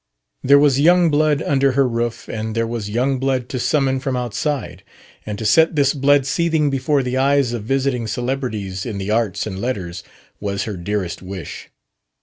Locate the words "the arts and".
8.97-9.59